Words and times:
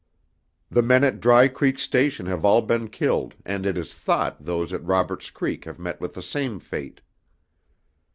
The 0.71 0.81
men 0.81 1.03
at 1.03 1.19
Dry 1.19 1.47
Creek 1.47 1.77
Station 1.77 2.25
have 2.25 2.43
all 2.43 2.63
been 2.63 2.87
killed 2.89 3.35
and 3.45 3.67
it 3.67 3.77
is 3.77 3.93
thought 3.93 4.43
those 4.43 4.73
at 4.73 4.83
Robert's 4.83 5.29
Creek 5.29 5.65
have 5.65 5.77
met 5.77 6.01
with 6.01 6.15
the 6.15 6.23
same 6.23 6.57
fate. 6.57 7.01